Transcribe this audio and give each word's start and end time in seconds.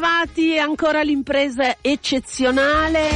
bentrovati 0.00 0.58
ancora 0.58 1.00
all'impresa 1.00 1.76
eccezionale. 1.82 3.10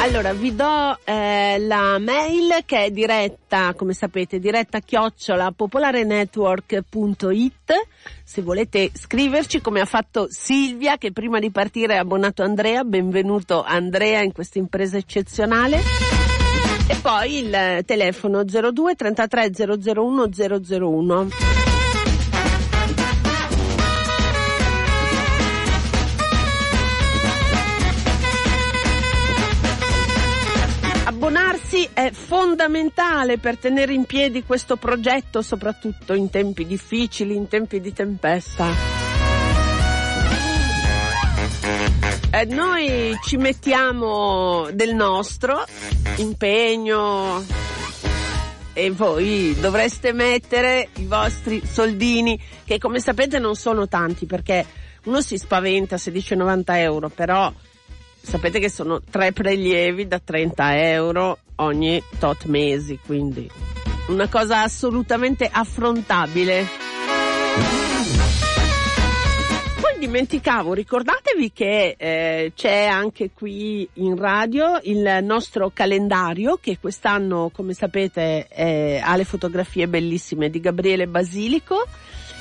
Allora, 0.00 0.32
vi 0.32 0.54
do 0.54 0.98
eh, 1.04 1.58
la 1.58 1.98
mail 1.98 2.62
che 2.64 2.86
è 2.86 2.90
diretta, 2.90 3.74
come 3.74 3.92
sapete, 3.92 4.38
diretta 4.40 4.80
chiocciola 4.80 5.52
popolarenetwork.it. 5.52 7.72
Se 8.24 8.40
volete 8.40 8.90
scriverci 8.94 9.60
come 9.60 9.80
ha 9.80 9.84
fatto 9.84 10.28
Silvia 10.30 10.96
che 10.96 11.12
prima 11.12 11.38
di 11.38 11.50
partire 11.50 11.98
ha 11.98 12.00
abbonato 12.00 12.42
Andrea, 12.42 12.82
benvenuto 12.82 13.62
Andrea 13.62 14.22
in 14.22 14.32
questa 14.32 14.58
impresa 14.58 14.96
eccezionale. 14.96 15.82
E 16.88 16.96
poi 17.00 17.44
il 17.44 17.82
telefono 17.84 18.42
02 18.42 18.94
33 18.94 19.50
001 19.54 20.30
001. 20.32 21.61
È 31.92 32.10
fondamentale 32.10 33.38
per 33.38 33.56
tenere 33.58 33.92
in 33.92 34.04
piedi 34.04 34.44
questo 34.44 34.76
progetto, 34.76 35.42
soprattutto 35.42 36.14
in 36.14 36.30
tempi 36.30 36.66
difficili, 36.66 37.34
in 37.34 37.48
tempi 37.48 37.80
di 37.80 37.92
tempesta. 37.92 39.00
Eh, 42.30 42.44
noi 42.46 43.16
ci 43.22 43.36
mettiamo 43.36 44.68
del 44.72 44.94
nostro 44.94 45.64
impegno 46.16 47.44
e 48.72 48.90
voi 48.90 49.54
dovreste 49.60 50.12
mettere 50.12 50.88
i 50.96 51.04
vostri 51.04 51.62
soldini 51.64 52.40
che 52.64 52.78
come 52.78 53.00
sapete 53.00 53.38
non 53.38 53.54
sono 53.54 53.86
tanti 53.86 54.24
perché 54.24 54.64
uno 55.04 55.20
si 55.20 55.36
spaventa 55.36 55.98
se 55.98 56.10
dice 56.10 56.34
90 56.34 56.80
euro 56.80 57.10
però 57.10 57.52
sapete 58.22 58.60
che 58.60 58.70
sono 58.70 59.02
tre 59.02 59.32
prelievi 59.32 60.06
da 60.06 60.18
30 60.18 60.80
euro 60.90 61.38
ogni 61.56 62.02
tot 62.18 62.44
mesi, 62.44 62.98
quindi 63.04 63.50
una 64.08 64.28
cosa 64.28 64.62
assolutamente 64.62 65.48
affrontabile. 65.50 66.66
Poi 69.80 69.98
dimenticavo, 69.98 70.72
ricordatevi 70.72 71.52
che 71.52 71.96
eh, 71.98 72.52
c'è 72.54 72.84
anche 72.84 73.30
qui 73.32 73.88
in 73.94 74.16
radio 74.16 74.78
il 74.84 75.18
nostro 75.22 75.70
calendario 75.74 76.58
che 76.60 76.78
quest'anno, 76.80 77.50
come 77.52 77.74
sapete, 77.74 78.46
eh, 78.48 79.00
ha 79.02 79.16
le 79.16 79.24
fotografie 79.24 79.88
bellissime 79.88 80.50
di 80.50 80.60
Gabriele 80.60 81.06
Basilico 81.06 81.86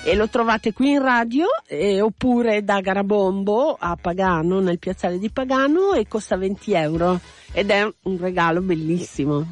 e 0.04 0.16
lo 0.16 0.28
trovate 0.30 0.74
qui 0.74 0.92
in 0.92 1.02
radio 1.02 1.46
eh, 1.68 2.02
oppure 2.02 2.64
da 2.64 2.80
Garabombo 2.82 3.78
a 3.80 3.96
Pagano, 4.00 4.60
nel 4.60 4.80
piazzale 4.80 5.20
di 5.20 5.30
Pagano 5.30 5.94
e 5.94 6.08
costa 6.08 6.38
20 6.38 6.74
euro 6.74 7.20
ed 7.52 7.70
è 7.70 7.88
un 8.04 8.18
regalo 8.18 8.62
bellissimo 8.62 9.46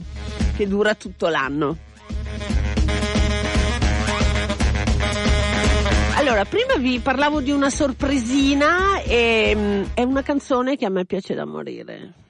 che 0.55 0.67
dura 0.67 0.95
tutto 0.95 1.27
l'anno. 1.27 1.77
Allora, 6.15 6.43
prima 6.45 6.75
vi 6.77 6.99
parlavo 6.99 7.39
di 7.41 7.51
una 7.51 7.69
sorpresina 7.69 9.01
e 9.01 9.53
mm, 9.55 9.83
è 9.93 10.03
una 10.03 10.21
canzone 10.21 10.75
che 10.75 10.85
a 10.85 10.89
me 10.89 11.05
piace 11.05 11.33
da 11.33 11.45
morire. 11.45 12.28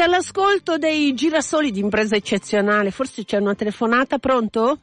Siete 0.00 0.14
all'ascolto 0.16 0.78
dei 0.78 1.12
girasoli 1.12 1.70
di 1.70 1.80
impresa 1.80 2.16
eccezionale. 2.16 2.90
Forse 2.90 3.22
c'è 3.26 3.36
una 3.36 3.54
telefonata, 3.54 4.18
pronto? 4.18 4.78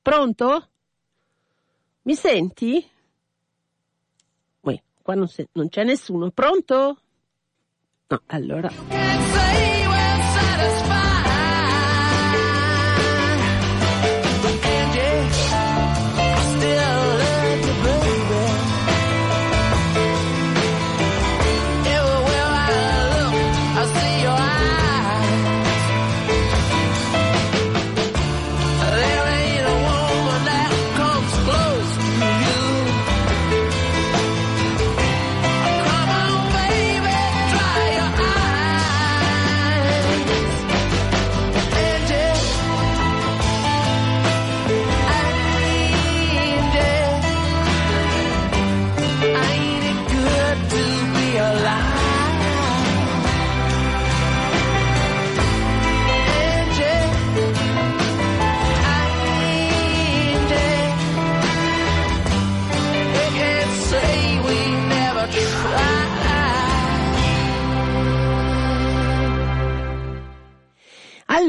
Pronto? 0.00 0.68
Mi 2.02 2.14
senti? 2.14 2.88
Ui, 4.60 4.80
qua 5.02 5.14
non, 5.16 5.26
se- 5.26 5.48
non 5.54 5.68
c'è 5.68 5.82
nessuno. 5.82 6.30
Pronto? 6.30 7.00
No, 8.06 8.22
allora. 8.26 8.70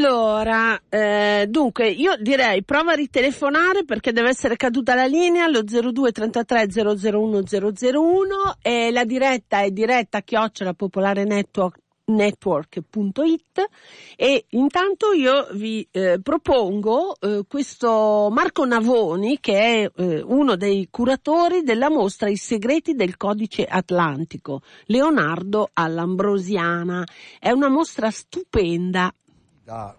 Allora, 0.07 0.81
eh, 0.87 1.47
dunque, 1.49 1.89
io 1.89 2.15
direi 2.17 2.63
prova 2.63 2.93
a 2.93 2.95
ritelefonare 2.95 3.83
perché 3.83 4.13
deve 4.13 4.29
essere 4.29 4.55
caduta 4.55 4.95
la 4.95 5.05
linea 5.05 5.43
allo 5.43 5.63
02 5.63 6.13
33 6.13 6.67
001 6.71 7.43
001 7.43 8.55
e 8.61 8.89
la 8.91 9.03
diretta 9.03 9.63
è 9.63 9.69
diretta 9.69 10.21
chiocciola 10.21 10.73
popolare 10.73 11.25
network 11.25 11.79
network.it 12.05 13.65
e 14.15 14.45
intanto 14.51 15.11
io 15.11 15.49
vi 15.51 15.85
eh, 15.91 16.21
propongo 16.23 17.17
eh, 17.19 17.43
questo 17.45 18.29
Marco 18.31 18.63
Navoni 18.63 19.41
che 19.41 19.59
è 19.59 19.91
eh, 19.93 20.21
uno 20.21 20.55
dei 20.55 20.87
curatori 20.89 21.63
della 21.63 21.89
mostra 21.89 22.29
I 22.29 22.37
segreti 22.37 22.93
del 22.93 23.17
codice 23.17 23.65
atlantico 23.65 24.61
Leonardo 24.85 25.69
all'Ambrosiana. 25.73 27.05
È 27.37 27.51
una 27.51 27.67
mostra 27.67 28.09
stupenda 28.09 29.13
da 29.67 29.95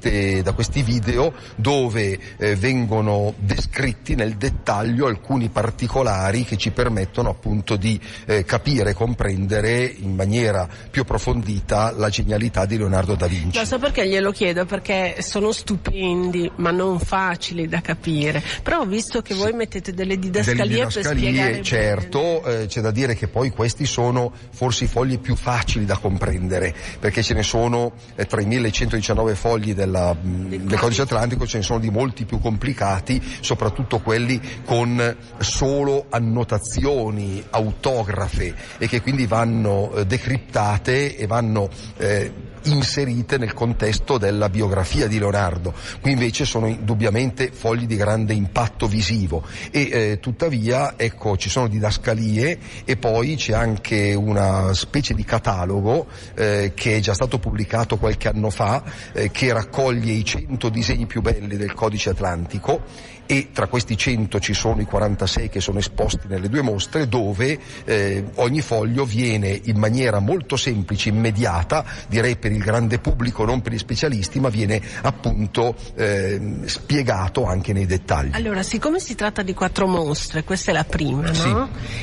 queste, 0.00 0.42
da 0.42 0.52
questi 0.52 0.82
video 0.82 1.32
dove 1.56 2.18
eh, 2.38 2.56
vengono 2.56 3.34
descritti 3.36 4.14
nel 4.14 4.36
dettaglio 4.36 5.06
alcuni 5.06 5.50
particolari 5.50 6.44
che 6.44 6.56
ci 6.56 6.70
permettono 6.70 7.28
appunto 7.28 7.76
di 7.76 8.00
eh, 8.24 8.44
capire 8.44 8.90
e 8.90 8.94
comprendere 8.94 9.82
in 9.84 10.14
maniera 10.14 10.66
più 10.90 11.02
approfondita 11.02 11.92
la 11.96 12.08
genialità 12.08 12.64
di 12.64 12.78
Leonardo 12.78 13.14
da 13.14 13.26
Vinci. 13.26 13.58
Lo 13.58 13.64
so 13.64 13.78
perché 13.78 14.08
glielo 14.08 14.30
chiedo, 14.30 14.64
perché 14.64 15.16
sono 15.20 15.52
stupendi 15.52 16.50
ma 16.56 16.70
non 16.70 16.98
facili 16.98 17.68
da 17.68 17.80
capire. 17.80 18.42
Però 18.62 18.80
ho 18.80 18.86
visto 18.86 19.20
che 19.20 19.34
voi 19.34 19.52
mettete 19.52 19.92
delle 19.92 20.18
didascalie, 20.18 20.62
delle 20.62 20.74
didascalie 20.74 21.50
per 21.50 21.60
certo, 21.60 22.44
eh, 22.44 22.66
c'è 22.66 22.80
da 22.80 22.90
dire 22.90 23.14
che 23.14 23.28
poi 23.28 23.50
questi 23.50 23.84
sono 23.84 24.32
forse 24.50 24.84
i 24.84 24.86
fogli 24.86 25.18
più 25.18 25.36
facili 25.36 25.84
da 25.84 25.98
comprendere, 25.98 26.74
perché 26.98 27.22
ce 27.22 27.34
ne 27.34 27.42
sono 27.42 27.92
eh, 28.14 28.24
tra 28.26 28.40
i 28.40 28.46
1119 28.46 29.34
fogli 29.34 29.74
della, 29.74 29.89
del, 29.90 30.60
del 30.62 30.78
codice 30.78 31.02
atlantico, 31.02 31.46
ce 31.46 31.58
ne 31.58 31.62
sono 31.62 31.78
di 31.78 31.90
molti 31.90 32.24
più 32.24 32.38
complicati, 32.38 33.22
soprattutto 33.40 33.98
quelli 34.00 34.40
con 34.64 35.16
solo 35.38 36.06
annotazioni 36.08 37.42
autografe 37.50 38.54
e 38.78 38.88
che 38.88 39.00
quindi 39.00 39.26
vanno 39.26 39.92
eh, 39.92 40.06
decriptate 40.06 41.16
e 41.16 41.26
vanno 41.26 41.68
eh, 41.96 42.32
inserite 42.64 43.38
nel 43.38 43.54
contesto 43.54 44.18
della 44.18 44.48
biografia 44.48 45.06
di 45.06 45.18
Leonardo. 45.18 45.72
Qui 46.00 46.12
invece 46.12 46.44
sono 46.44 46.66
indubbiamente 46.66 47.50
fogli 47.52 47.86
di 47.86 47.96
grande 47.96 48.34
impatto 48.34 48.86
visivo 48.86 49.42
e 49.70 49.88
eh, 49.90 50.18
tuttavia 50.20 50.94
ecco 50.96 51.36
ci 51.36 51.48
sono 51.48 51.68
didascalie 51.68 52.58
e 52.84 52.96
poi 52.96 53.36
c'è 53.36 53.54
anche 53.54 54.14
una 54.14 54.72
specie 54.74 55.14
di 55.14 55.24
catalogo 55.24 56.06
eh, 56.34 56.72
che 56.74 56.96
è 56.96 57.00
già 57.00 57.14
stato 57.14 57.38
pubblicato 57.38 57.96
qualche 57.96 58.28
anno 58.28 58.50
fa 58.50 58.82
eh, 59.12 59.30
che 59.30 59.52
raccoglie 59.52 60.12
i 60.12 60.24
100 60.24 60.68
disegni 60.68 61.06
più 61.06 61.20
belli 61.20 61.56
del 61.56 61.74
codice 61.74 62.10
atlantico 62.10 62.82
e 63.30 63.50
tra 63.52 63.68
questi 63.68 63.96
100 63.96 64.40
ci 64.40 64.54
sono 64.54 64.80
i 64.80 64.84
46 64.84 65.48
che 65.48 65.60
sono 65.60 65.78
esposti 65.78 66.26
nelle 66.26 66.48
due 66.48 66.62
mostre 66.62 67.06
dove 67.06 67.56
eh, 67.84 68.24
ogni 68.34 68.60
foglio 68.60 69.04
viene 69.04 69.56
in 69.66 69.78
maniera 69.78 70.18
molto 70.18 70.56
semplice, 70.56 71.10
immediata, 71.10 71.84
direi 72.08 72.34
per 72.50 72.56
il 72.56 72.62
grande 72.62 72.98
pubblico, 72.98 73.44
non 73.44 73.60
per 73.60 73.72
gli 73.72 73.78
specialisti, 73.78 74.40
ma 74.40 74.48
viene 74.48 74.80
appunto 75.02 75.74
eh, 75.94 76.40
spiegato 76.64 77.44
anche 77.44 77.72
nei 77.72 77.86
dettagli. 77.86 78.30
Allora, 78.32 78.62
siccome 78.62 78.98
si 78.98 79.14
tratta 79.14 79.42
di 79.42 79.54
quattro 79.54 79.86
mostre, 79.86 80.42
questa 80.42 80.72
è 80.72 80.74
la 80.74 80.84
prima, 80.84 81.28
no? 81.28 81.34
Sì. 81.34 81.54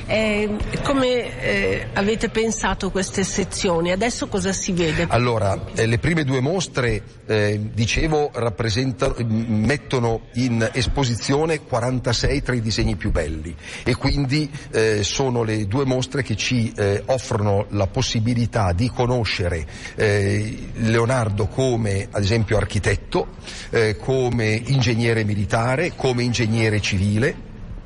Eh, 0.06 0.56
come 0.84 1.42
eh, 1.42 1.88
avete 1.94 2.30
pensato 2.30 2.90
queste 2.92 3.24
sezioni? 3.24 3.92
Adesso 3.92 4.28
cosa 4.28 4.54
si 4.54 4.72
vede? 4.72 5.06
Allora, 5.10 5.66
eh, 5.76 5.86
le 5.86 6.00
prime 6.00 6.24
due 6.24 6.40
mostre, 6.40 7.02
eh, 7.26 7.60
dicevo, 7.74 8.32
rappresentano, 8.34 9.16
mettono 9.28 10.28
in 10.36 10.68
esposizione 10.72 11.62
46 11.62 12.42
tra 12.42 12.56
i 12.56 12.62
disegni 12.62 12.96
più 12.96 13.12
belli 13.12 13.54
e 13.84 13.96
quindi 13.96 14.50
eh, 14.72 15.04
sono 15.04 15.44
le 15.44 15.68
due 15.68 15.86
mostre 15.86 16.24
che 16.24 16.36
ci 16.36 16.74
offrono 17.06 17.66
la 17.70 17.88
possibilità 17.88 18.72
di 18.72 18.90
conoscere 18.90 19.66
eh, 19.96 20.37
Leonardo 20.74 21.48
come 21.48 22.08
ad 22.10 22.22
esempio 22.22 22.58
architetto, 22.58 23.36
eh, 23.70 23.98
come 23.98 24.62
ingegnere 24.66 25.24
militare, 25.24 25.94
come 25.96 26.24
ingegnere 26.24 26.82
civile, 26.82 27.36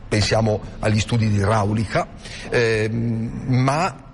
pensiamo 0.08 0.60
agli 0.80 1.00
studi 1.00 1.30
di 1.30 1.36
idraulica, 1.36 2.08
ehm, 2.50 3.44
ma 3.48 4.11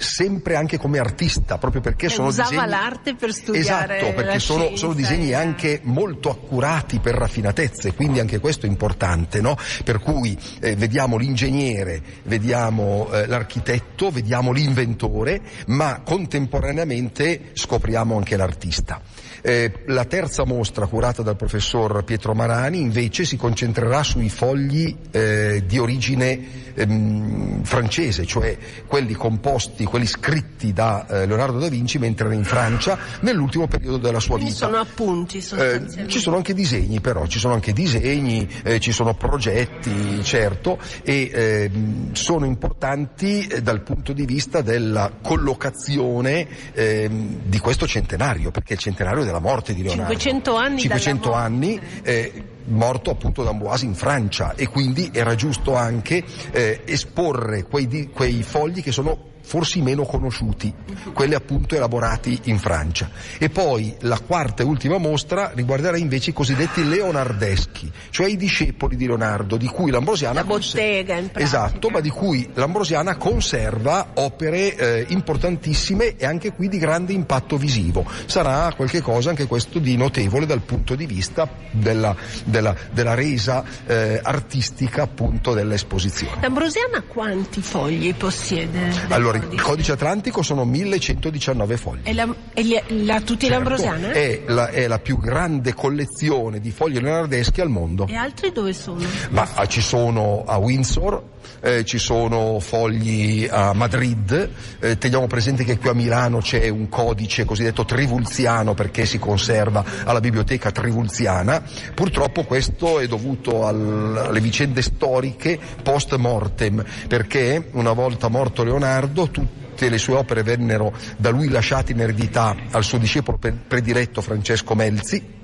sempre 0.00 0.56
anche 0.56 0.78
come 0.78 0.98
artista, 0.98 1.58
proprio 1.58 1.80
perché 1.80 2.06
E 2.06 2.08
sono 2.08 2.28
usava 2.28 2.48
disegni... 2.48 2.68
l'arte 2.68 3.14
per 3.14 3.32
studiare 3.32 3.98
Esatto, 3.98 4.14
perché 4.14 4.38
sono, 4.38 4.76
sono 4.76 4.92
disegni 4.94 5.30
e- 5.30 5.34
anche 5.34 5.80
molto 5.84 6.30
accurati 6.30 6.98
per 6.98 7.14
raffinatezze, 7.14 7.94
quindi 7.94 8.20
anche 8.20 8.38
questo 8.40 8.66
è 8.66 8.68
importante, 8.68 9.40
no? 9.40 9.56
Per 9.84 10.00
cui 10.00 10.36
eh, 10.60 10.74
vediamo 10.76 11.16
l'ingegnere, 11.16 12.02
vediamo 12.24 13.08
eh, 13.12 13.26
l'architetto, 13.26 14.10
vediamo 14.10 14.52
l'inventore, 14.52 15.40
ma 15.66 16.00
contemporaneamente 16.04 17.50
scopriamo 17.52 18.16
anche 18.16 18.36
l'artista. 18.36 19.00
Eh, 19.42 19.72
la 19.86 20.04
terza 20.04 20.44
mostra 20.44 20.86
curata 20.86 21.22
dal 21.22 21.36
professor 21.36 22.04
Pietro 22.04 22.34
Marani 22.34 22.80
invece 22.80 23.24
si 23.24 23.36
concentrerà 23.36 24.02
sui 24.02 24.28
fogli 24.28 24.94
eh, 25.10 25.62
di 25.66 25.78
origine 25.78 26.72
ehm, 26.74 27.62
francese, 27.64 28.26
cioè 28.26 28.56
quelli 28.86 29.14
composti, 29.14 29.84
quelli 29.84 30.06
scritti 30.06 30.72
da 30.72 31.06
eh, 31.06 31.26
Leonardo 31.26 31.58
da 31.58 31.68
Vinci 31.68 31.98
mentre 31.98 32.26
era 32.26 32.34
in 32.34 32.44
Francia 32.44 32.98
nell'ultimo 33.20 33.66
periodo 33.66 33.96
della 33.96 34.20
sua 34.20 34.34
Quindi 34.34 34.52
vita. 34.52 34.66
sono 34.66 34.78
appunti 34.78 35.38
Eh, 35.38 35.40
sostanzialmente. 35.40 36.08
ci 36.08 36.18
sono 36.18 36.36
anche 36.36 36.54
disegni 36.54 37.00
però, 37.00 37.26
ci 37.26 37.38
sono 37.38 37.54
anche 37.54 37.72
disegni, 37.72 38.48
eh, 38.62 38.78
ci 38.78 38.92
sono 38.92 39.14
progetti, 39.14 40.22
certo, 40.22 40.78
e 41.02 41.30
ehm, 41.32 42.12
sono 42.12 42.44
importanti 42.44 43.46
eh, 43.46 43.62
dal 43.62 43.82
punto 43.82 44.12
di 44.12 44.24
vista 44.26 44.60
della 44.60 45.10
collocazione 45.22 46.46
ehm, 46.74 47.40
di 47.44 47.58
questo 47.58 47.86
centenario, 47.86 48.50
perché 48.50 48.74
il 48.74 48.78
centenario 48.78 49.24
della 49.30 49.38
morte 49.40 49.74
di 49.74 49.82
Leonardo. 49.82 50.12
500 50.12 50.56
anni 50.56 50.80
500 50.80 51.30
dalla 51.30 51.42
anni, 51.42 51.80
eh, 52.02 52.44
morto 52.66 53.10
appunto 53.10 53.42
da 53.42 53.50
Amboise 53.50 53.84
in 53.84 53.94
Francia 53.94 54.54
e 54.54 54.68
quindi 54.68 55.10
era 55.12 55.34
giusto 55.34 55.74
anche 55.74 56.22
eh, 56.50 56.82
esporre 56.84 57.64
quei, 57.64 57.86
di- 57.86 58.08
quei 58.12 58.42
fogli 58.42 58.82
che 58.82 58.92
sono 58.92 59.28
forse 59.50 59.78
i 59.78 59.82
meno 59.82 60.04
conosciuti, 60.04 60.72
quelli 61.12 61.34
appunto 61.34 61.74
elaborati 61.74 62.38
in 62.44 62.60
Francia. 62.60 63.10
E 63.36 63.50
poi 63.50 63.92
la 64.02 64.20
quarta 64.20 64.62
e 64.62 64.64
ultima 64.64 64.96
mostra 64.96 65.50
riguarderà 65.52 65.96
invece 65.96 66.30
i 66.30 66.32
cosiddetti 66.32 66.88
leonardeschi, 66.88 67.90
cioè 68.10 68.28
i 68.28 68.36
discepoli 68.36 68.94
di 68.94 69.08
Leonardo, 69.08 69.56
di 69.56 69.66
cui 69.66 69.90
l'Ambrosiana 69.90 70.34
La 70.34 70.44
bottega 70.44 71.16
in 71.16 71.32
pratica. 71.32 71.40
Esatto, 71.40 71.88
ma 71.88 71.98
di 71.98 72.10
cui 72.10 72.48
l'Ambrosiana 72.54 73.16
conserva 73.16 74.10
opere 74.14 74.76
eh, 74.76 75.06
importantissime 75.08 76.16
e 76.16 76.24
anche 76.26 76.52
qui 76.52 76.68
di 76.68 76.78
grande 76.78 77.12
impatto 77.12 77.56
visivo. 77.56 78.06
Sarà 78.26 78.72
qualche 78.76 79.00
cosa 79.00 79.30
anche 79.30 79.48
questo 79.48 79.80
di 79.80 79.96
notevole 79.96 80.46
dal 80.46 80.60
punto 80.60 80.94
di 80.94 81.06
vista 81.06 81.48
della, 81.72 82.14
della- 82.44 82.76
della 82.92 83.14
resa 83.14 83.64
eh, 83.84 84.20
artistica 84.22 85.02
appunto 85.02 85.54
dell'esposizione. 85.54 86.40
L'Ambrosiana 86.40 87.02
quanti 87.02 87.60
fogli 87.60 88.14
possiede? 88.14 88.92
Allora, 89.08 89.39
il 89.50 89.60
codice? 89.60 89.92
atlantico 89.92 90.42
sono 90.42 90.64
1119 90.64 91.76
fogli. 91.76 92.00
E, 92.04 92.14
la, 92.14 92.32
e 92.54 92.62
li- 92.62 93.04
la- 93.04 93.20
tutti 93.20 93.46
Certo, 93.46 93.54
l'Ambrosiana? 93.54 94.10
È 94.12 94.42
la, 94.46 94.68
è 94.68 94.86
la 94.86 94.98
più 94.98 95.18
grande 95.18 95.74
collezione 95.74 96.60
di 96.60 96.70
fogli 96.70 96.98
leonardeschi 96.98 97.60
al 97.60 97.68
mondo. 97.68 98.06
E 98.06 98.14
altri 98.14 98.52
dove 98.52 98.72
sono? 98.72 99.00
Ma 99.30 99.48
ah, 99.54 99.66
ci 99.66 99.80
sono 99.80 100.44
a 100.46 100.56
Windsor, 100.58 101.22
eh, 101.60 101.84
ci 101.84 101.98
sono 101.98 102.58
fogli 102.60 103.46
a 103.50 103.72
Madrid, 103.72 104.48
eh, 104.80 104.98
teniamo 104.98 105.26
presente 105.26 105.64
che 105.64 105.78
qui 105.78 105.88
a 105.88 105.94
Milano 105.94 106.38
c'è 106.38 106.68
un 106.68 106.88
codice 106.88 107.44
cosiddetto 107.44 107.84
trivulziano 107.84 108.74
perché 108.74 109.06
si 109.06 109.18
conserva 109.18 109.84
alla 110.04 110.20
biblioteca 110.20 110.70
trivulziana. 110.70 111.62
Purtroppo 111.94 112.44
questo 112.44 113.00
è 113.00 113.06
dovuto 113.06 113.66
al- 113.66 114.24
alle 114.28 114.40
vicende 114.40 114.82
storiche 114.82 115.58
post 115.82 116.14
mortem, 116.16 116.84
perché 117.08 117.68
una 117.72 117.92
volta 117.92 118.28
morto 118.28 118.62
Leonardo 118.62 119.29
tutte 119.30 119.88
le 119.88 119.98
sue 119.98 120.14
opere 120.14 120.42
vennero 120.42 120.92
da 121.16 121.30
lui 121.30 121.48
lasciate 121.48 121.92
in 121.92 122.00
eredità 122.00 122.54
al 122.70 122.84
suo 122.84 122.98
discepolo 122.98 123.38
pre- 123.38 123.52
prediletto 123.52 124.20
Francesco 124.20 124.74
Melzi 124.74 125.39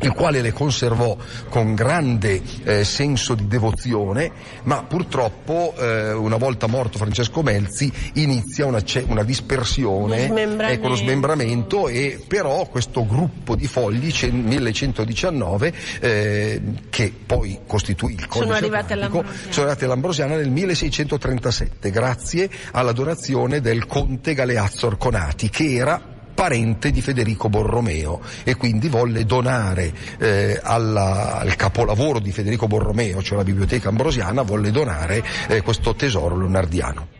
il 0.00 0.12
quale 0.12 0.40
le 0.40 0.52
conservò 0.52 1.16
con 1.48 1.74
grande 1.74 2.40
eh, 2.64 2.84
senso 2.84 3.34
di 3.34 3.46
devozione, 3.46 4.30
ma 4.64 4.82
purtroppo 4.82 5.74
eh, 5.78 6.12
una 6.12 6.36
volta 6.36 6.66
morto 6.66 6.98
Francesco 6.98 7.42
Melzi 7.42 7.92
inizia 8.14 8.66
una, 8.66 8.82
una 9.06 9.22
dispersione, 9.22 10.32
ecco, 10.70 10.88
lo 10.88 10.94
smembramento 10.94 11.88
e 11.88 12.22
però 12.26 12.66
questo 12.66 13.06
gruppo 13.06 13.54
di 13.54 13.66
fogli, 13.66 14.10
ce- 14.10 14.30
1119, 14.30 15.72
eh, 16.00 16.62
che 16.88 17.12
poi 17.26 17.60
costituì 17.66 18.14
il 18.14 18.26
codice 18.26 18.52
arrivate 18.52 18.92
atlantico, 18.94 19.18
all'Ambrosiana. 19.18 19.52
sono 19.52 19.66
arrivati 19.66 19.84
all'Ambrosiana 19.84 20.36
nel 20.36 20.50
1637, 20.50 21.90
grazie 21.90 22.50
alla 22.72 22.92
donazione 22.92 23.60
del 23.60 23.86
conte 23.86 24.34
Galeazzo 24.34 24.86
Orconati, 24.86 25.50
che 25.50 25.74
era 25.74 26.09
parente 26.40 26.90
di 26.90 27.02
Federico 27.02 27.50
Borromeo 27.50 28.22
e 28.44 28.54
quindi 28.54 28.88
volle 28.88 29.26
donare 29.26 29.92
eh, 30.18 30.58
alla- 30.62 31.36
al 31.40 31.54
capolavoro 31.54 32.18
di 32.18 32.32
Federico 32.32 32.66
Borromeo, 32.66 33.20
cioè 33.22 33.36
la 33.36 33.44
biblioteca 33.44 33.90
ambrosiana, 33.90 34.40
volle 34.40 34.70
donare 34.70 35.22
eh, 35.48 35.60
questo 35.60 35.94
tesoro 35.94 36.38
leonardiano. 36.38 37.19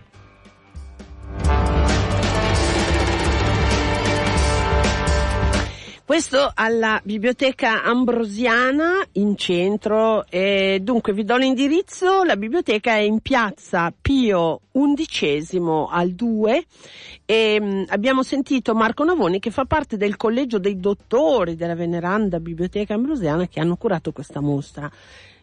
Questo 6.10 6.50
alla 6.52 7.00
biblioteca 7.04 7.84
ambrosiana 7.84 8.94
in 9.12 9.36
centro 9.36 10.26
e 10.28 10.80
dunque 10.82 11.12
vi 11.12 11.22
do 11.22 11.36
l'indirizzo, 11.36 12.24
la 12.24 12.34
biblioteca 12.34 12.94
è 12.94 12.98
in 12.98 13.20
piazza 13.20 13.94
Pio 13.96 14.62
XI 14.72 15.60
al 15.88 16.10
2 16.10 16.64
e 17.24 17.60
mh, 17.60 17.84
abbiamo 17.90 18.24
sentito 18.24 18.74
Marco 18.74 19.04
Navoni 19.04 19.38
che 19.38 19.52
fa 19.52 19.66
parte 19.66 19.96
del 19.96 20.16
collegio 20.16 20.58
dei 20.58 20.78
dottori 20.78 21.54
della 21.54 21.76
veneranda 21.76 22.40
biblioteca 22.40 22.94
ambrosiana 22.94 23.46
che 23.46 23.60
hanno 23.60 23.76
curato 23.76 24.10
questa 24.10 24.40
mostra. 24.40 24.90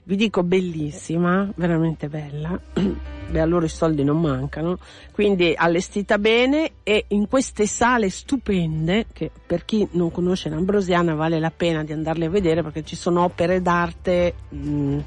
Vi 0.08 0.16
dico 0.16 0.42
bellissima, 0.42 1.52
veramente 1.58 2.08
bella. 2.08 2.58
Beh, 3.30 3.42
a 3.42 3.46
loro 3.46 3.66
i 3.66 3.70
soldi 3.70 4.06
non 4.06 4.22
mancano. 4.22 4.78
Quindi 5.12 5.54
allestita 5.54 6.18
bene 6.18 6.76
e 6.84 7.04
in 7.10 7.28
queste 7.28 7.68
sale 7.68 8.10
stupende, 8.10 9.08
che 9.12 9.30
per 9.46 9.66
chi 9.66 9.86
non 9.92 10.10
conosce 10.10 10.48
l'Ambrosiana 10.48 11.14
vale 11.14 11.42
la 11.42 11.52
pena 11.52 11.84
di 11.84 11.92
andarle 11.92 12.28
a 12.28 12.30
vedere 12.30 12.64
perché 12.64 12.86
ci 12.86 12.96
sono 12.96 13.22
opere 13.22 13.62
d'arte 13.62 14.34
mm, 14.56 15.00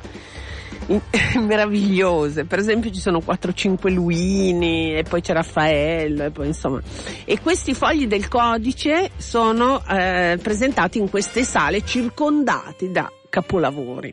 in- 0.88 1.00
meravigliose. 1.46 2.44
Per 2.44 2.58
esempio 2.58 2.90
ci 2.90 3.00
sono 3.00 3.20
4-5 3.20 3.90
Luini 3.90 4.94
e 4.98 5.04
poi 5.08 5.22
c'è 5.22 5.32
Raffaello 5.32 6.24
e 6.24 6.30
poi 6.30 6.48
insomma. 6.48 6.78
E 7.24 7.40
questi 7.40 7.72
fogli 7.72 8.06
del 8.06 8.28
codice 8.28 9.12
sono 9.16 9.82
eh, 9.88 10.38
presentati 10.42 10.98
in 10.98 11.08
queste 11.08 11.42
sale 11.42 11.86
circondati 11.86 12.92
da 12.92 13.10
capolavori. 13.30 14.12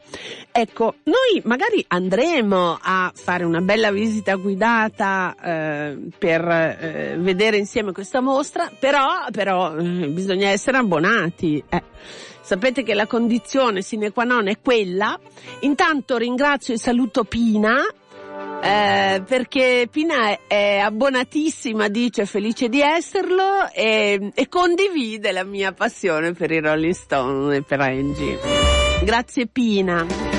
Ecco, 0.51 0.95
noi 1.03 1.41
magari 1.43 1.83
andremo 1.89 2.79
a 2.81 3.11
fare 3.13 3.43
una 3.43 3.59
bella 3.59 3.91
visita 3.91 4.35
guidata 4.35 5.35
eh, 5.43 5.97
per 6.17 6.47
eh, 6.47 7.15
vedere 7.19 7.57
insieme 7.57 7.91
questa 7.91 8.21
mostra, 8.21 8.71
però, 8.79 9.25
però 9.31 9.75
eh, 9.75 10.07
bisogna 10.07 10.47
essere 10.49 10.77
abbonati. 10.77 11.61
eh. 11.67 11.83
Sapete 12.41 12.83
che 12.83 12.93
la 12.93 13.07
condizione 13.07 13.81
sine 13.81 14.11
qua 14.13 14.23
non 14.23 14.47
è 14.47 14.59
quella. 14.61 15.19
Intanto 15.61 16.15
ringrazio 16.15 16.75
e 16.75 16.77
saluto 16.77 17.25
Pina. 17.25 17.81
eh, 18.61 19.21
perché 19.27 19.87
Pina 19.91 20.37
è, 20.47 20.77
abbonatissima, 20.77 21.89
dice 21.89 22.25
felice 22.25 22.69
di 22.69 22.79
esserlo 22.81 23.69
e, 23.73 24.31
e 24.33 24.47
condivide 24.47 25.31
la 25.33 25.43
mia 25.43 25.73
passione 25.73 26.31
per 26.31 26.51
i 26.51 26.59
Rolling 26.61 26.93
Stone 26.93 27.57
e 27.57 27.61
per 27.63 27.81
Angie. 27.81 28.76
Grazie 29.07 29.47
Pina. 29.47 30.36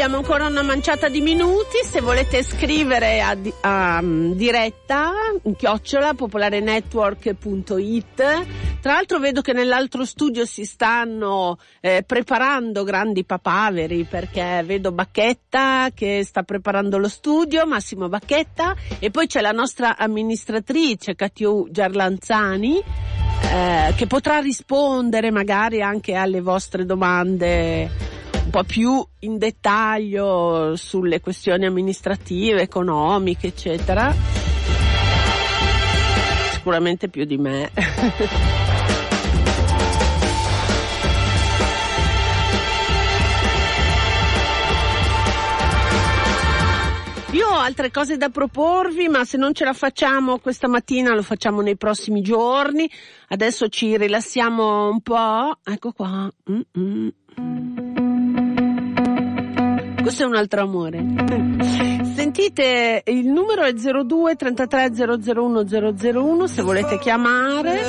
Abbiamo 0.00 0.16
ancora 0.16 0.46
una 0.46 0.62
manciata 0.62 1.10
di 1.10 1.20
minuti, 1.20 1.76
se 1.84 2.00
volete 2.00 2.42
scrivere 2.42 3.20
a, 3.20 3.36
a, 3.60 4.00
mm, 4.00 4.32
diretta, 4.32 5.12
chiocciola 5.54 6.14
popolarenetwork.it. 6.14 8.14
Tra 8.80 8.94
l'altro 8.94 9.18
vedo 9.18 9.42
che 9.42 9.52
nell'altro 9.52 10.06
studio 10.06 10.46
si 10.46 10.64
stanno 10.64 11.58
eh, 11.82 12.02
preparando 12.02 12.82
grandi 12.82 13.26
papaveri 13.26 14.04
perché 14.04 14.62
vedo 14.64 14.90
Bacchetta 14.90 15.90
che 15.92 16.24
sta 16.24 16.44
preparando 16.44 16.96
lo 16.96 17.08
studio, 17.08 17.66
Massimo 17.66 18.08
Bacchetta, 18.08 18.74
e 19.00 19.10
poi 19.10 19.26
c'è 19.26 19.42
la 19.42 19.52
nostra 19.52 19.98
amministratrice 19.98 21.14
Catiu 21.14 21.68
Giarlanzani 21.70 22.82
eh, 23.42 23.92
che 23.96 24.06
potrà 24.06 24.38
rispondere 24.38 25.30
magari 25.30 25.82
anche 25.82 26.14
alle 26.14 26.40
vostre 26.40 26.86
domande 26.86 28.09
un 28.50 28.62
po' 28.62 28.64
più 28.64 29.06
in 29.20 29.38
dettaglio 29.38 30.74
sulle 30.74 31.20
questioni 31.20 31.66
amministrative, 31.66 32.62
economiche, 32.62 33.46
eccetera. 33.46 34.12
Sicuramente 36.50 37.08
più 37.08 37.24
di 37.24 37.38
me. 37.38 37.70
Io 47.30 47.46
ho 47.46 47.58
altre 47.58 47.92
cose 47.92 48.16
da 48.16 48.30
proporvi, 48.30 49.06
ma 49.06 49.24
se 49.24 49.36
non 49.36 49.54
ce 49.54 49.64
la 49.64 49.72
facciamo 49.72 50.40
questa 50.40 50.66
mattina 50.66 51.14
lo 51.14 51.22
facciamo 51.22 51.60
nei 51.60 51.76
prossimi 51.76 52.20
giorni. 52.20 52.90
Adesso 53.28 53.68
ci 53.68 53.96
rilassiamo 53.96 54.88
un 54.88 55.00
po'. 55.02 55.56
Ecco 55.62 55.92
qua. 55.92 56.28
Mm-mm. 56.50 57.89
Questo 60.02 60.22
è 60.22 60.26
un 60.26 60.34
altro 60.34 60.62
amore. 60.62 61.04
Sentite, 62.14 63.02
il 63.06 63.28
numero 63.28 63.62
è 63.62 63.72
02 63.72 64.34
33 64.36 64.92
001 64.92 65.64
001 65.64 66.46
se 66.46 66.62
volete 66.62 66.98
chiamare. 66.98 67.80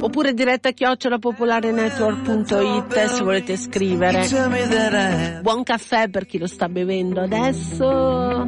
Oppure 0.00 0.32
diretta 0.32 0.70
chiocciola 0.70 1.18
popolarenetwork.it 1.18 3.04
se 3.06 3.22
volete 3.22 3.56
scrivere. 3.56 4.20
Buon 5.42 5.62
caffè 5.64 6.08
per 6.08 6.26
chi 6.26 6.38
lo 6.38 6.46
sta 6.46 6.68
bevendo 6.68 7.20
adesso. 7.20 8.46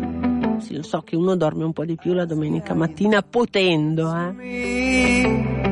Sì, 0.61 0.77
lo 0.77 0.83
so 0.83 1.01
che 1.01 1.17
uno 1.17 1.37
dorme 1.37 1.65
un 1.65 1.73
po' 1.73 1.85
di 1.85 1.97
più 1.97 2.13
la 2.13 2.27
domenica 2.27 2.75
mattina 2.75 3.23
potendo, 3.23 4.15
eh. 4.15 5.70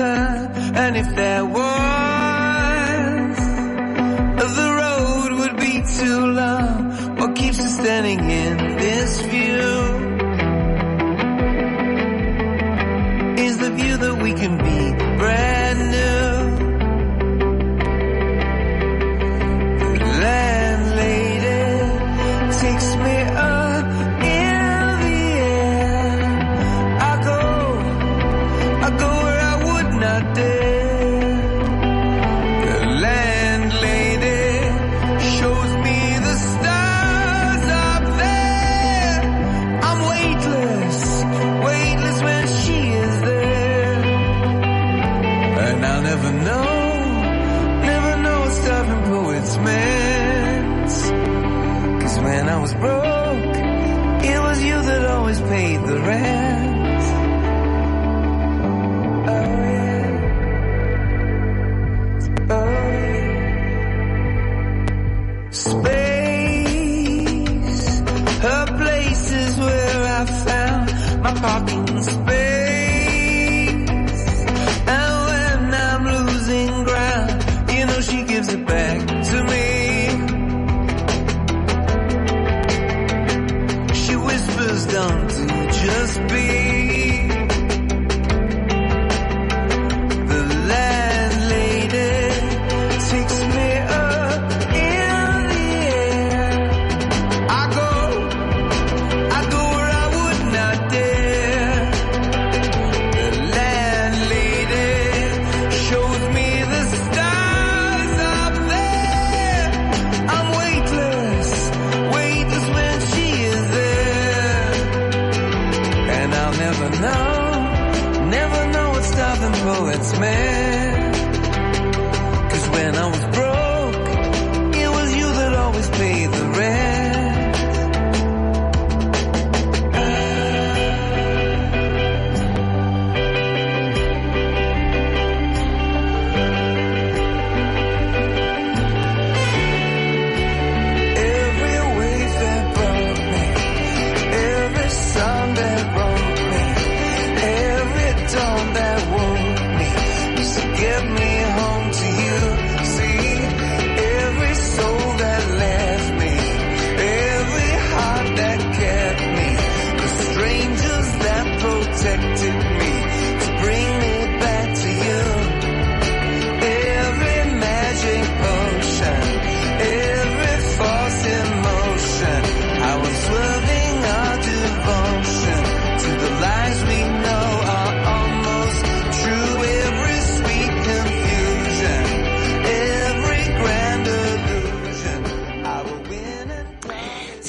Without. 0.00 0.56
And 0.76 0.96
if 0.96 1.14
there 1.14 1.44
was, 1.44 1.60
the 4.56 4.68
road 4.82 5.32
would 5.40 5.56
be 5.58 5.82
too 5.98 6.26
long. 6.26 7.16
What 7.16 7.36
keeps 7.36 7.60
us 7.60 7.74
standing 7.74 8.18
in 8.18 8.56
this 8.76 9.20
view 9.22 9.68
is 13.44 13.58
the 13.58 13.70
view 13.70 13.96
that 13.96 14.22
we 14.22 14.32
can 14.32 14.56
be 14.58 15.09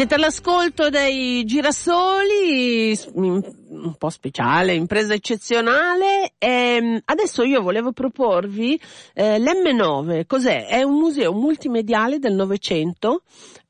Siete 0.01 0.15
all'ascolto 0.15 0.89
dei 0.89 1.43
girasoli, 1.43 2.97
un 3.13 3.93
po' 3.99 4.09
speciale, 4.09 4.73
impresa 4.73 5.13
eccezionale. 5.13 6.33
E 6.39 7.03
adesso 7.05 7.43
io 7.43 7.61
volevo 7.61 7.91
proporvi 7.91 8.81
eh, 9.13 9.37
l'M9. 9.37 10.25
Cos'è? 10.25 10.65
È 10.65 10.81
un 10.81 10.95
museo 10.95 11.33
multimediale 11.33 12.17
del 12.17 12.33
Novecento. 12.33 13.21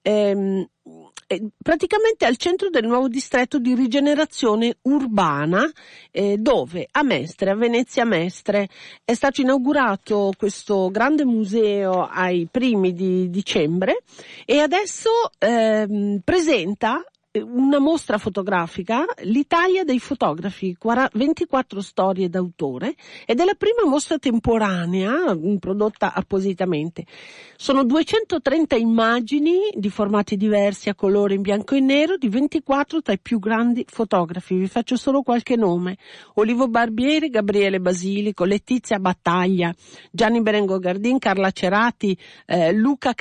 ehm, 0.01 0.59
eh, 0.59 0.69
praticamente 1.61 2.25
al 2.25 2.37
centro 2.37 2.69
del 2.69 2.85
nuovo 2.85 3.07
distretto 3.07 3.59
di 3.59 3.75
rigenerazione 3.75 4.77
urbana 4.83 5.69
eh, 6.11 6.37
dove 6.37 6.87
a 6.91 7.03
Mestre, 7.03 7.51
a 7.51 7.55
Venezia 7.55 8.05
Mestre, 8.05 8.67
è 9.03 9.13
stato 9.13 9.41
inaugurato 9.41 10.31
questo 10.37 10.89
grande 10.89 11.25
museo 11.25 12.05
ai 12.05 12.47
primi 12.49 12.93
di 12.93 13.29
dicembre 13.29 14.03
e 14.45 14.59
adesso 14.59 15.09
ehm, 15.37 16.21
presenta 16.23 17.03
eh, 17.03 17.10
una 17.39 17.79
mostra 17.79 18.17
fotografica, 18.17 19.05
l'Italia 19.23 19.85
dei 19.85 19.99
fotografi, 19.99 20.75
quara- 20.77 21.09
24 21.13 21.81
storie 21.81 22.27
d'autore 22.29 22.95
ed 23.25 23.39
è 23.39 23.45
la 23.45 23.53
prima 23.53 23.85
mostra 23.85 24.17
temporanea 24.17 25.33
mm, 25.33 25.55
prodotta 25.55 26.13
appositamente. 26.13 27.05
Sono 27.55 27.85
230 27.85 28.75
immagini 28.75 29.69
di 29.73 29.89
formati 29.89 30.35
diversi 30.35 30.89
a 30.89 30.95
colore 30.95 31.35
in 31.35 31.41
bianco 31.41 31.75
e 31.75 31.79
nero 31.79 32.17
di 32.17 32.27
24 32.27 33.01
tra 33.01 33.13
i 33.13 33.19
più 33.19 33.39
grandi 33.39 33.85
fotografi. 33.87 34.55
Vi 34.55 34.67
faccio 34.67 34.97
solo 34.97 35.21
qualche 35.21 35.55
nome. 35.55 35.97
Olivo 36.35 36.67
Barbieri, 36.67 37.29
Gabriele 37.29 37.79
Basilico, 37.79 38.43
Letizia 38.43 38.99
Battaglia, 38.99 39.73
Gianni 40.11 40.41
Berengo 40.41 40.79
Gardin, 40.79 41.17
Carla 41.17 41.51
Cerati, 41.51 42.17
eh, 42.45 42.73
Luca 42.73 43.13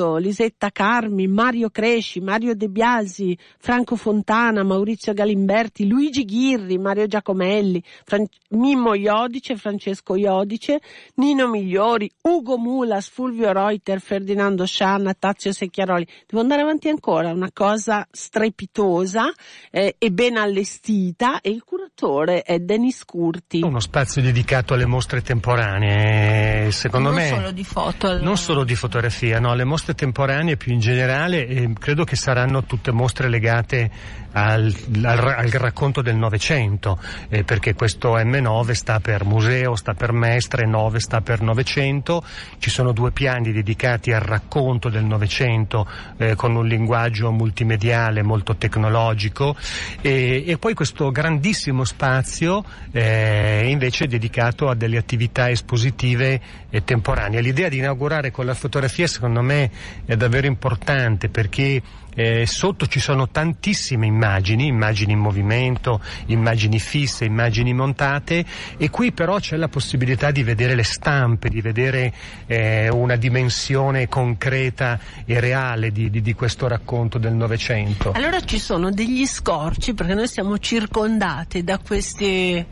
Campigotto, 0.00 0.16
Lisetta 0.16 0.70
Carmi, 0.70 1.26
Mario 1.26 1.68
Cresci, 1.70 2.20
Mario 2.20 2.54
De 2.54 2.68
Biasi, 2.68 3.36
Franco 3.58 3.96
Fontana, 3.96 4.62
Maurizio 4.62 5.12
Galimberti, 5.12 5.86
Luigi 5.86 6.24
Ghirri, 6.24 6.78
Mario 6.78 7.06
Giacomelli, 7.06 7.82
Fran- 8.04 8.26
Mimmo 8.50 8.94
Iodice, 8.94 9.56
Francesco 9.56 10.16
Iodice, 10.16 10.80
Nino 11.16 11.48
Migliori, 11.48 12.10
Ugo 12.22 12.56
Mulas, 12.56 13.08
Fulvio 13.08 13.52
Reuter, 13.52 14.00
Ferdinando 14.00 14.64
Scianna, 14.64 15.14
Tazio 15.14 15.52
Secchiaroli. 15.52 16.06
Devo 16.26 16.42
andare 16.42 16.62
avanti 16.62 16.88
ancora, 16.88 17.32
una 17.32 17.50
cosa 17.52 18.06
strepitosa 18.10 19.32
eh, 19.70 19.96
e 19.98 20.10
ben 20.10 20.36
allestita 20.36 21.40
e 21.40 21.50
il 21.50 21.62
curatore 21.62 22.42
è 22.42 22.58
Denis 22.58 23.04
Curti. 23.04 23.60
Uno 23.62 23.80
spazio 23.80 24.22
dedicato 24.22 24.74
alle 24.74 24.86
mostre 24.86 25.22
temporanee, 25.22 26.70
secondo 26.72 27.10
non 27.10 27.18
me. 27.18 27.28
solo 27.28 27.50
di 27.50 27.64
foto. 27.64 28.20
Non 28.20 28.36
solo 28.36 28.64
di 28.64 28.74
fotografia, 28.74 29.38
no, 29.38 29.54
le 29.54 29.64
mostre 29.64 29.89
temporanee 29.94 30.56
più 30.56 30.72
in 30.72 30.80
generale 30.80 31.46
eh, 31.46 31.72
credo 31.78 32.04
che 32.04 32.16
saranno 32.16 32.64
tutte 32.64 32.92
mostre 32.92 33.28
legate 33.28 33.90
al, 34.32 34.74
al 35.02 35.18
al 35.40 35.50
racconto 35.50 36.02
del 36.02 36.16
Novecento, 36.16 36.98
eh, 37.28 37.44
perché 37.44 37.74
questo 37.74 38.16
M9 38.16 38.72
sta 38.72 39.00
per 39.00 39.24
museo, 39.24 39.74
sta 39.74 39.94
per 39.94 40.12
mestre, 40.12 40.66
9 40.66 41.00
sta 41.00 41.20
per 41.20 41.40
Novecento, 41.40 42.22
ci 42.58 42.70
sono 42.70 42.92
due 42.92 43.10
piani 43.10 43.52
dedicati 43.52 44.12
al 44.12 44.20
racconto 44.20 44.88
del 44.88 45.04
Novecento 45.04 45.86
eh, 46.18 46.34
con 46.34 46.54
un 46.54 46.66
linguaggio 46.66 47.30
multimediale 47.32 48.22
molto 48.22 48.56
tecnologico 48.56 49.56
e, 50.00 50.44
e 50.46 50.58
poi 50.58 50.74
questo 50.74 51.10
grandissimo 51.10 51.84
spazio 51.84 52.64
eh, 52.92 53.68
invece 53.68 54.06
dedicato 54.06 54.68
a 54.68 54.74
delle 54.74 54.98
attività 54.98 55.50
espositive 55.50 56.40
e 56.70 56.84
temporanee. 56.84 57.40
L'idea 57.40 57.68
di 57.68 57.78
inaugurare 57.78 58.30
con 58.30 58.46
la 58.46 58.54
fotografia 58.54 59.06
secondo 59.06 59.42
me 59.42 59.70
è 60.04 60.16
davvero 60.16 60.46
importante 60.46 61.28
perché 61.28 61.82
eh, 62.14 62.46
sotto 62.46 62.86
ci 62.86 63.00
sono 63.00 63.28
tantissime 63.28 64.06
immagini, 64.06 64.66
immagini 64.66 65.12
in 65.12 65.18
movimento, 65.18 66.00
immagini 66.26 66.78
fisse, 66.78 67.24
immagini 67.24 67.72
montate 67.72 68.44
e 68.76 68.90
qui 68.90 69.12
però 69.12 69.38
c'è 69.38 69.56
la 69.56 69.68
possibilità 69.68 70.30
di 70.30 70.42
vedere 70.42 70.74
le 70.74 70.84
stampe, 70.84 71.48
di 71.48 71.60
vedere 71.60 72.12
eh, 72.46 72.88
una 72.88 73.16
dimensione 73.16 74.08
concreta 74.08 74.98
e 75.24 75.40
reale 75.40 75.90
di, 75.90 76.10
di, 76.10 76.20
di 76.20 76.34
questo 76.34 76.68
racconto 76.68 77.18
del 77.18 77.32
Novecento. 77.32 78.12
Allora 78.12 78.40
ci 78.40 78.58
sono 78.58 78.90
degli 78.90 79.26
scorci 79.26 79.94
perché 79.94 80.14
noi 80.14 80.28
siamo 80.28 80.58
circondati 80.58 81.64
da 81.64 81.78
questi 81.78 82.66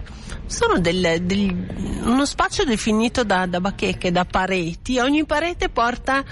sono 0.46 0.78
del, 0.78 1.18
del, 1.22 2.00
uno 2.04 2.24
spazio 2.24 2.64
definito 2.64 3.24
da, 3.24 3.46
da 3.46 3.60
bacheche, 3.60 4.10
da 4.10 4.24
pareti. 4.24 4.98
Ogni 4.98 5.24
parete 5.24 5.68
porta 5.68 6.24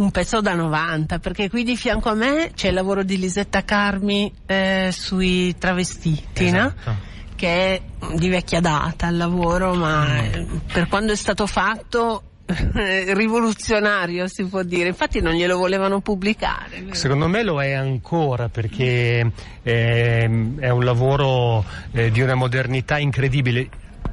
un 0.00 0.10
pezzo 0.10 0.40
da 0.40 0.54
90 0.54 1.18
perché 1.18 1.50
qui 1.50 1.62
di 1.62 1.76
fianco 1.76 2.08
a 2.08 2.14
me 2.14 2.52
c'è 2.54 2.68
il 2.68 2.74
lavoro 2.74 3.02
di 3.02 3.18
Lisetta 3.18 3.64
Carmi 3.64 4.32
eh, 4.46 4.88
sui 4.92 5.56
travestiti, 5.58 6.46
Esatto. 6.46 6.90
no? 6.90 7.08
che 7.36 7.48
è 7.48 7.82
di 8.16 8.28
vecchia 8.28 8.60
data 8.60 9.08
il 9.08 9.16
lavoro, 9.16 9.74
ma 9.74 10.24
eh, 10.24 10.46
per 10.70 10.88
quando 10.88 11.12
è 11.12 11.16
stato 11.16 11.46
fatto 11.46 12.22
eh, 12.74 13.14
rivoluzionario 13.14 14.26
si 14.26 14.44
può 14.44 14.62
dire. 14.62 14.88
Infatti 14.88 15.20
non 15.20 15.32
glielo 15.32 15.56
volevano 15.56 16.00
pubblicare. 16.00 16.88
Secondo 16.92 17.28
me 17.28 17.42
lo 17.42 17.62
è 17.62 17.72
ancora 17.72 18.48
perché 18.48 19.32
ehm, 19.62 20.58
è 20.60 20.68
un 20.68 20.84
lavoro 20.84 21.64
eh, 21.92 22.10
di 22.10 22.20
una 22.20 22.34
modernità 22.34 22.98
incredibile. 22.98 23.68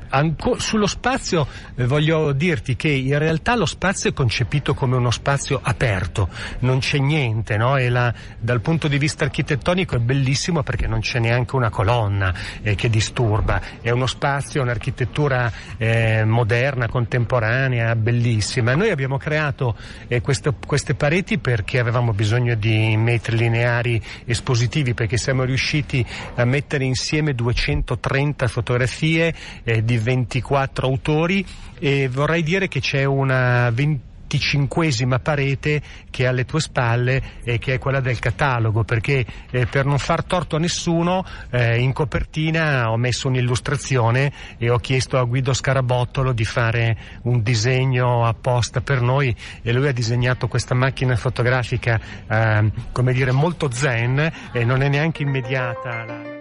Anco- 0.09 0.59
sullo 0.59 0.87
spazio 0.87 1.47
eh, 1.75 1.85
voglio 1.85 2.31
dirti 2.31 2.75
che 2.75 2.89
in 2.89 3.17
realtà 3.17 3.55
lo 3.55 3.65
spazio 3.65 4.09
è 4.09 4.13
concepito 4.13 4.73
come 4.73 4.95
uno 4.95 5.11
spazio 5.11 5.59
aperto, 5.61 6.29
non 6.59 6.79
c'è 6.79 6.97
niente, 6.97 7.57
no? 7.57 7.77
E 7.77 7.89
la- 7.89 8.13
dal 8.39 8.61
punto 8.61 8.87
di 8.87 8.97
vista 8.97 9.25
architettonico 9.25 9.95
è 9.95 9.99
bellissimo 9.99 10.63
perché 10.63 10.87
non 10.87 10.99
c'è 11.01 11.19
neanche 11.19 11.55
una 11.55 11.69
colonna 11.69 12.33
eh, 12.61 12.75
che 12.75 12.89
disturba, 12.89 13.61
è 13.81 13.89
uno 13.89 14.07
spazio, 14.07 14.61
un'architettura 14.61 15.51
eh, 15.77 16.23
moderna, 16.25 16.87
contemporanea, 16.87 17.95
bellissima. 17.95 18.75
Noi 18.75 18.89
abbiamo 18.89 19.17
creato 19.17 19.75
eh, 20.07 20.21
queste, 20.21 20.53
queste 20.65 20.95
pareti 20.95 21.37
perché 21.37 21.79
avevamo 21.79 22.13
bisogno 22.13 22.55
di 22.55 22.95
metri 22.97 23.37
lineari 23.37 24.01
espositivi 24.25 24.93
perché 24.93 25.17
siamo 25.17 25.43
riusciti 25.43 26.05
a 26.35 26.45
mettere 26.45 26.83
insieme 26.83 27.33
230 27.33 28.47
fotografie 28.47 29.33
eh, 29.63 29.83
di 29.97 30.03
24 30.03 30.87
autori 30.87 31.45
e 31.79 32.07
vorrei 32.07 32.43
dire 32.43 32.67
che 32.67 32.79
c'è 32.79 33.03
una 33.03 33.69
25esima 33.69 35.19
parete 35.21 35.81
che 36.09 36.23
è 36.23 36.27
alle 36.27 36.45
tue 36.45 36.59
spalle 36.59 37.21
e 37.43 37.57
che 37.59 37.75
è 37.75 37.79
quella 37.79 37.99
del 37.99 38.19
catalogo 38.19 38.83
perché 38.83 39.25
eh, 39.49 39.65
per 39.65 39.85
non 39.85 39.97
far 39.97 40.23
torto 40.23 40.55
a 40.55 40.59
nessuno 40.59 41.25
eh, 41.49 41.79
in 41.79 41.93
copertina 41.93 42.91
ho 42.91 42.97
messo 42.97 43.27
un'illustrazione 43.27 44.31
e 44.57 44.69
ho 44.69 44.77
chiesto 44.77 45.17
a 45.17 45.23
Guido 45.23 45.53
Scarabottolo 45.53 46.33
di 46.33 46.45
fare 46.45 46.97
un 47.23 47.41
disegno 47.41 48.25
apposta 48.25 48.81
per 48.81 49.01
noi 49.01 49.35
e 49.61 49.73
lui 49.73 49.87
ha 49.87 49.93
disegnato 49.93 50.47
questa 50.47 50.75
macchina 50.75 51.15
fotografica 51.15 51.99
eh, 52.27 52.71
come 52.91 53.13
dire 53.13 53.31
molto 53.31 53.71
zen 53.71 54.31
e 54.51 54.65
non 54.65 54.81
è 54.81 54.89
neanche 54.89 55.23
immediata. 55.23 56.36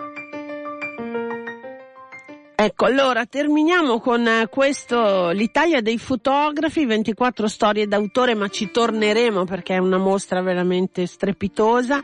Ecco, 2.67 2.87
allora 2.87 3.27
terminiamo 3.27 4.01
con 4.01 4.27
eh, 4.27 4.49
questo 4.49 5.31
l'Italia 5.31 5.81
dei 5.81 5.99
fotografi, 5.99 6.85
24 6.85 7.47
storie 7.47 7.87
d'autore, 7.87 8.35
ma 8.35 8.49
ci 8.49 8.73
torneremo 8.73 9.45
perché 9.45 9.75
è 9.75 9.79
una 9.79 9.99
mostra 9.99 10.43
veramente 10.43 11.07
strepitosa 11.07 12.03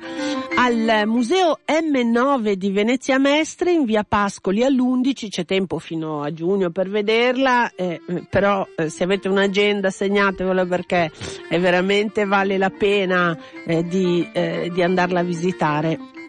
al 0.56 1.02
Museo 1.06 1.58
M9 1.66 2.52
di 2.52 2.70
Venezia 2.70 3.18
Mestre 3.18 3.72
in 3.72 3.84
via 3.84 4.04
Pascoli 4.04 4.62
all'11, 4.62 5.28
c'è 5.28 5.44
tempo 5.44 5.80
fino 5.80 6.22
a 6.22 6.32
giugno 6.32 6.70
per 6.70 6.88
vederla, 6.88 7.72
eh, 7.74 8.00
però 8.30 8.64
eh, 8.76 8.88
se 8.88 9.02
avete 9.02 9.26
un'agenda 9.26 9.90
segnatevela 9.90 10.64
perché 10.64 11.10
è 11.48 11.58
veramente 11.58 12.24
vale 12.24 12.56
la 12.56 12.70
pena 12.70 13.36
eh, 13.66 13.82
di, 13.82 14.30
eh, 14.32 14.70
di 14.72 14.80
andarla 14.80 15.18
a 15.18 15.24
visitare. 15.24 16.21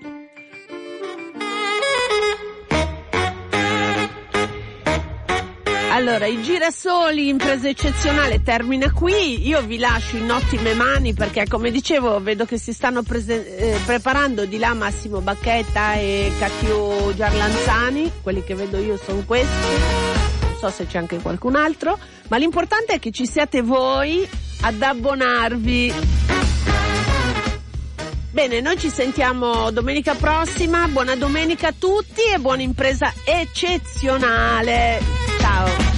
Allora, 5.94 6.26
i 6.26 6.42
girasoli, 6.42 7.28
impresa 7.28 7.70
eccezionale, 7.70 8.42
termina 8.42 8.92
qui. 8.92 9.48
Io 9.48 9.62
vi 9.62 9.78
lascio 9.78 10.18
in 10.18 10.32
ottime 10.32 10.74
mani 10.74 11.14
perché, 11.14 11.46
come 11.48 11.70
dicevo, 11.70 12.20
vedo 12.20 12.46
che 12.46 12.58
si 12.58 12.74
stanno 12.74 13.04
prese- 13.04 13.56
eh, 13.56 13.78
preparando 13.86 14.48
di 14.48 14.58
là 14.58 14.74
Massimo 14.74 15.22
Bacchetta 15.22 15.94
e 15.94 16.32
Catio 16.40 17.14
Giarlanzani. 17.14 18.12
Quelli 18.24 18.44
che 18.44 18.56
vedo 18.56 18.80
io 18.80 18.98
sono 18.98 19.22
questi. 19.24 19.68
Non 20.42 20.56
so 20.58 20.72
se 20.72 20.88
c'è 20.88 20.98
anche 20.98 21.18
qualcun 21.18 21.56
altro. 21.56 22.00
Ma 22.28 22.38
l'importante 22.38 22.94
è 22.94 23.00
che 23.00 23.12
ci 23.12 23.28
siate 23.28 23.62
voi 23.62 24.28
ad 24.62 24.82
abbonarvi. 24.82 25.94
Bene, 28.32 28.62
noi 28.62 28.80
ci 28.80 28.90
sentiamo 28.90 29.70
domenica 29.70 30.16
prossima. 30.16 30.88
Buona 30.88 31.16
domenica 31.16 31.68
a 31.68 31.74
tutti 31.78 32.24
e 32.34 32.40
buona 32.40 32.64
impresa 32.64 33.14
eccezionale. 33.24 35.23
Tchau. 35.54 35.93